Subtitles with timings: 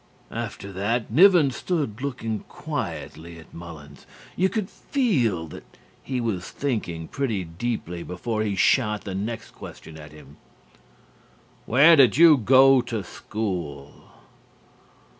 [0.33, 4.07] After that, Nivens stood looking quietly at Mullins.
[4.35, 9.97] You could feel that he was thinking pretty deeply before he shot the next question
[9.99, 10.37] at him.
[11.67, 14.11] "Where did you go to school?"